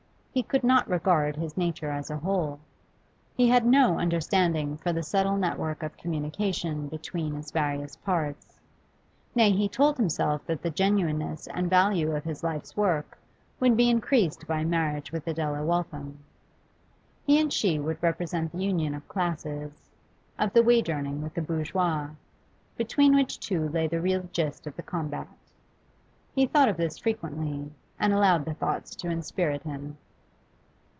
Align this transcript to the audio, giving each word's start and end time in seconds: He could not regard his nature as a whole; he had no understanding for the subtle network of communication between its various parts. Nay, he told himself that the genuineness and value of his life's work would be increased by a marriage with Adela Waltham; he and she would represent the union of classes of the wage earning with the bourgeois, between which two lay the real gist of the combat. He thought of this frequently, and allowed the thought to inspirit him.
He 0.33 0.43
could 0.43 0.63
not 0.63 0.89
regard 0.89 1.35
his 1.35 1.57
nature 1.57 1.89
as 1.91 2.09
a 2.09 2.15
whole; 2.15 2.61
he 3.35 3.49
had 3.49 3.65
no 3.65 3.99
understanding 3.99 4.77
for 4.77 4.93
the 4.93 5.03
subtle 5.03 5.35
network 5.35 5.83
of 5.83 5.97
communication 5.97 6.87
between 6.87 7.35
its 7.35 7.51
various 7.51 7.97
parts. 7.97 8.61
Nay, 9.35 9.51
he 9.51 9.67
told 9.67 9.97
himself 9.97 10.45
that 10.45 10.61
the 10.61 10.69
genuineness 10.69 11.47
and 11.47 11.69
value 11.69 12.15
of 12.15 12.23
his 12.23 12.45
life's 12.45 12.77
work 12.77 13.17
would 13.59 13.75
be 13.75 13.89
increased 13.89 14.47
by 14.47 14.59
a 14.61 14.65
marriage 14.65 15.11
with 15.11 15.27
Adela 15.27 15.65
Waltham; 15.65 16.19
he 17.25 17.37
and 17.37 17.51
she 17.51 17.77
would 17.77 18.01
represent 18.01 18.53
the 18.53 18.63
union 18.63 18.95
of 18.95 19.05
classes 19.09 19.89
of 20.39 20.53
the 20.53 20.63
wage 20.63 20.89
earning 20.89 21.21
with 21.21 21.33
the 21.33 21.41
bourgeois, 21.41 22.07
between 22.77 23.13
which 23.15 23.37
two 23.37 23.67
lay 23.67 23.85
the 23.85 23.99
real 23.99 24.29
gist 24.31 24.65
of 24.65 24.77
the 24.77 24.81
combat. 24.83 25.27
He 26.33 26.45
thought 26.45 26.69
of 26.69 26.77
this 26.77 26.97
frequently, 26.99 27.69
and 27.99 28.13
allowed 28.13 28.45
the 28.45 28.53
thought 28.53 28.85
to 28.85 29.09
inspirit 29.09 29.63
him. 29.63 29.97